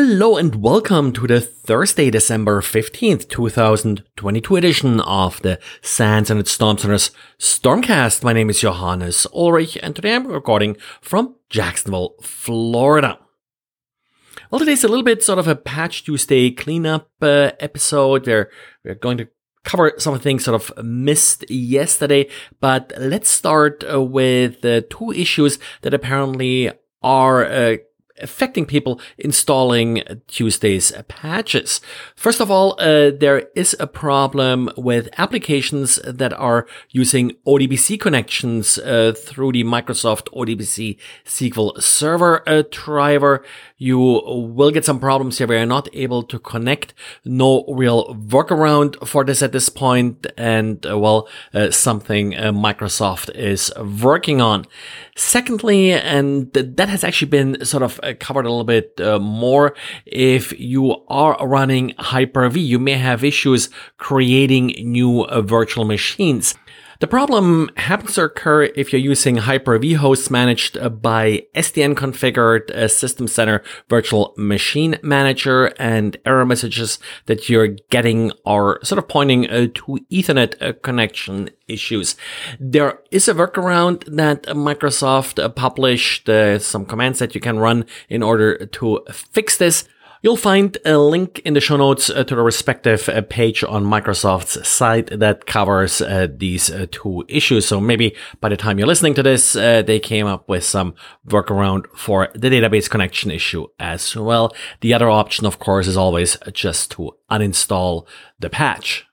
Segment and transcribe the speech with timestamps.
[0.00, 6.78] Hello and welcome to the Thursday, December 15th, 2022 edition of the SANS Internet Storm
[6.78, 7.10] Center's
[7.40, 8.22] Stormcast.
[8.22, 13.18] My name is Johannes Ulrich and today I'm recording from Jacksonville, Florida.
[14.52, 18.50] Well, today's a little bit sort of a Patch Tuesday cleanup uh, episode where
[18.84, 19.28] we're going to
[19.64, 22.28] cover some of the things sort of missed yesterday,
[22.60, 26.70] but let's start uh, with uh, two issues that apparently
[27.02, 27.76] are uh,
[28.20, 31.80] affecting people installing Tuesday's patches.
[32.16, 38.78] First of all, uh, there is a problem with applications that are using ODBC connections
[38.78, 43.44] uh, through the Microsoft ODBC SQL Server uh, driver.
[43.76, 46.94] You will get some problems here where you're not able to connect.
[47.24, 49.88] No real workaround for this at this point.
[49.88, 54.66] point, and uh, well, uh, something uh, Microsoft is working on.
[55.16, 59.74] Secondly, and that has actually been sort of covered a little bit uh, more.
[60.06, 66.54] If you are running Hyper-V, you may have issues creating new uh, virtual machines.
[67.00, 72.88] The problem happens to occur if you're using Hyper-V hosts managed by SDN configured uh,
[72.88, 79.48] System Center Virtual Machine Manager and error messages that you're getting are sort of pointing
[79.48, 82.16] uh, to Ethernet uh, connection issues.
[82.58, 88.24] There is a workaround that Microsoft published, uh, some commands that you can run in
[88.24, 89.86] order to fix this.
[90.22, 93.84] You'll find a link in the show notes uh, to the respective uh, page on
[93.84, 97.66] Microsoft's site that covers uh, these two issues.
[97.66, 100.94] So maybe by the time you're listening to this, they came up with some
[101.28, 104.54] workaround for the database connection issue as well.
[104.80, 108.06] The other option, of course, is always just to uninstall
[108.40, 109.07] the patch.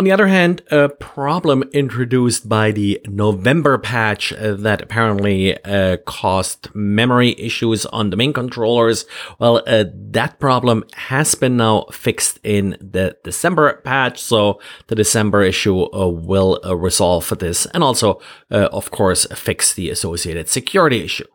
[0.00, 6.74] On the other hand, a problem introduced by the November patch that apparently uh, caused
[6.74, 9.04] memory issues on domain controllers,
[9.38, 14.18] well, uh, that problem has been now fixed in the December patch.
[14.18, 19.74] So the December issue uh, will uh, resolve this and also, uh, of course, fix
[19.74, 21.26] the associated security issue.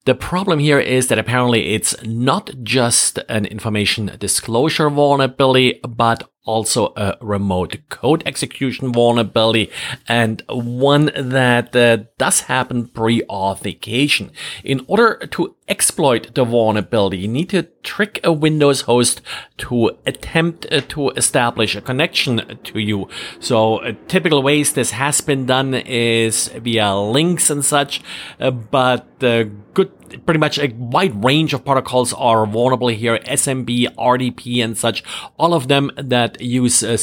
[0.05, 6.93] The problem here is that apparently it's not just an information disclosure vulnerability, but also
[6.95, 9.69] a remote code execution vulnerability
[10.07, 14.31] and one that uh, does happen pre-authentication.
[14.63, 19.21] In order to exploit the vulnerability, you need to trick a Windows host
[19.57, 23.07] to attempt uh, to establish a connection to you.
[23.39, 28.01] So uh, typical ways this has been done is via links and such,
[28.39, 29.91] uh, but the good
[30.25, 35.03] pretty much a wide range of protocols are vulnerable here SMB, RDP and such,
[35.37, 36.97] all of them that use uh,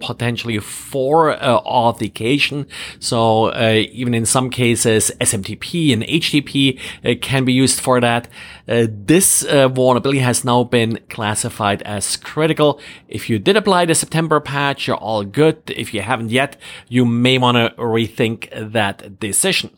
[0.00, 2.66] potentially for uh, authentication.
[2.98, 8.28] So uh, even in some cases, SMTP and HTTP uh, can be used for that.
[8.68, 12.80] Uh, this uh, vulnerability has now been classified as critical.
[13.08, 15.62] If you did apply the September patch, you're all good.
[15.66, 16.56] If you haven't yet,
[16.88, 19.70] you may want to rethink that decision.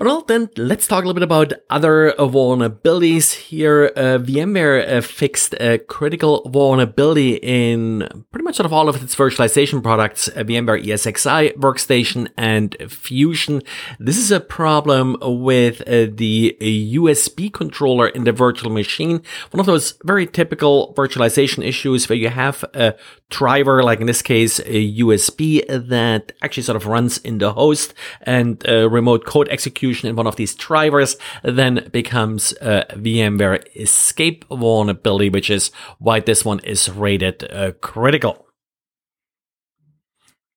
[0.00, 3.92] Well, then let's talk a little bit about other vulnerabilities here.
[3.94, 9.14] Uh, VMware uh, fixed a critical vulnerability in pretty much sort of all of its
[9.14, 13.62] virtualization products, uh, VMware ESXi Workstation and Fusion.
[14.00, 19.22] This is a problem with uh, the USB controller in the virtual machine.
[19.52, 22.96] One of those very typical virtualization issues where you have a
[23.30, 27.94] driver, like in this case, a USB that actually sort of runs in the host
[28.22, 34.44] and remote code execution execution in one of these drivers then becomes a VMware escape
[34.48, 38.46] vulnerability, which is why this one is rated uh, critical.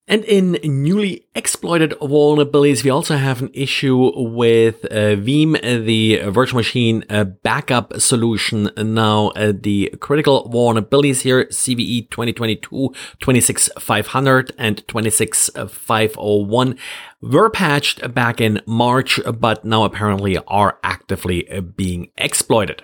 [0.09, 6.59] And in newly exploited vulnerabilities, we also have an issue with uh, Veeam, the virtual
[6.59, 8.69] machine uh, backup solution.
[8.77, 16.77] Now, uh, the critical vulnerabilities here, CVE 2022, 26500 and 26501
[17.21, 22.81] were patched back in March, but now apparently are actively uh, being exploited.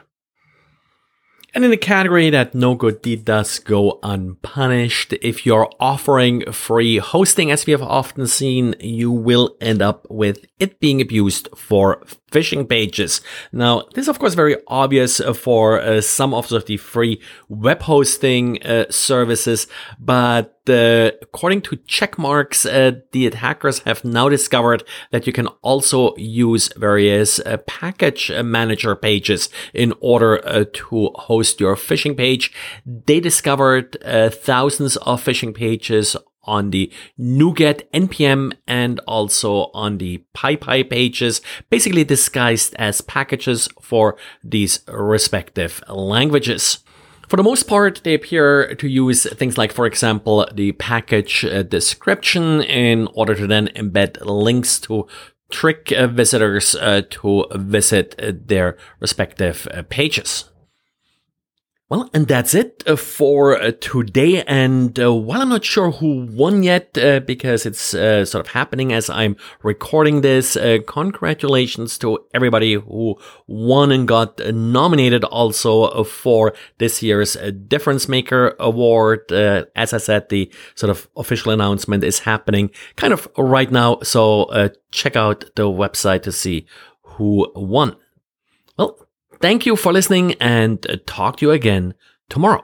[1.56, 6.98] And in a category that no good deed does go unpunished, if you're offering free
[6.98, 12.02] hosting, as we have often seen, you will end up with it being abused for
[12.34, 13.22] phishing pages.
[13.52, 18.62] Now, this is of course very obvious for uh, some of the free web hosting
[18.64, 19.68] uh, services,
[20.00, 26.16] but uh, according to checkmarx, uh, the attackers have now discovered that you can also
[26.16, 32.52] use various uh, package manager pages in order uh, to host your phishing page.
[32.86, 33.98] They discovered
[34.32, 42.04] thousands of phishing pages on the NuGet NPM and also on the PyPI pages, basically
[42.04, 46.80] disguised as packages for these respective languages.
[47.30, 51.64] For the most part, they appear to use things like, for example, the package uh,
[51.64, 55.08] description in order to then embed links to
[55.50, 60.46] trick uh, visitors uh, to visit their respective pages.
[61.94, 64.42] Well, and that's it uh, for uh, today.
[64.46, 68.54] And uh, while I'm not sure who won yet, uh, because it's uh, sort of
[68.54, 76.04] happening as I'm recording this, uh, congratulations to everybody who won and got nominated also
[76.04, 77.38] for this year's
[77.68, 79.32] Difference Maker Award.
[79.32, 84.00] as I said, the sort of official announcement is happening kind of right now.
[84.02, 86.66] So check out the website to see
[87.04, 87.98] who won.
[88.80, 89.03] Well,
[89.44, 91.96] Thank you for listening and talk to you again
[92.30, 92.64] tomorrow.